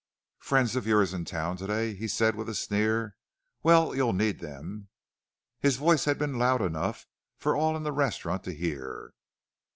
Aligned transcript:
"Friends 0.39 0.75
of 0.75 0.87
yours 0.87 1.13
in 1.13 1.25
town 1.25 1.57
to 1.57 1.67
day," 1.67 1.93
he 1.93 2.07
said 2.07 2.33
with 2.35 2.49
a 2.49 2.55
sneer. 2.55 3.15
"Well, 3.61 3.93
you'll 3.95 4.13
need 4.13 4.39
them!" 4.39 4.87
His 5.59 5.77
voice 5.77 6.05
had 6.05 6.17
been 6.17 6.39
loud 6.39 6.63
enough 6.63 7.05
for 7.37 7.55
all 7.55 7.77
in 7.77 7.83
the 7.83 7.91
restaurant 7.91 8.43
to 8.45 8.51
hear. 8.55 9.13